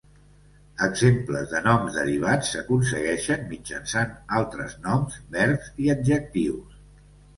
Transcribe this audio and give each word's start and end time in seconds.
Exemples 0.85 1.43
de 1.51 1.59
noms 1.65 1.99
derivats 1.99 2.49
s'aconsegueixen 2.55 3.45
mitjançant 3.53 4.17
altres 4.41 4.75
noms, 4.87 5.21
verbs 5.37 5.71
i 5.85 5.93
adjectius. 5.97 6.85